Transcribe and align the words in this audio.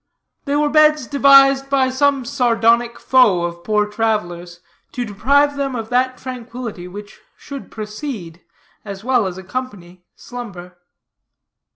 They 0.45 0.55
were 0.55 0.71
beds 0.71 1.05
devised 1.05 1.69
by 1.69 1.91
some 1.91 2.25
sardonic 2.25 2.99
foe 2.99 3.43
of 3.43 3.63
poor 3.63 3.85
travelers, 3.85 4.59
to 4.93 5.05
deprive 5.05 5.55
them 5.57 5.75
of 5.75 5.89
that 5.89 6.17
tranquility 6.17 6.87
which 6.87 7.19
should 7.37 7.69
precede, 7.69 8.41
as 8.83 9.03
well 9.03 9.27
as 9.27 9.37
accompany, 9.37 10.03
slumber. 10.15 10.75